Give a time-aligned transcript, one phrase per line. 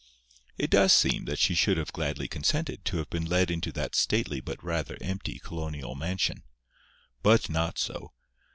[0.57, 3.93] It does seem that she should have gladly consented to have been led into that
[3.93, 6.41] stately but rather empty colonial mansion.
[7.21, 8.11] But not so.